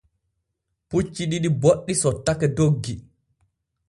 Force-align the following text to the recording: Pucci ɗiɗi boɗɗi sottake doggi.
Pucci 0.87 1.23
ɗiɗi 1.29 1.49
boɗɗi 1.61 1.93
sottake 2.01 2.47
doggi. 2.57 2.93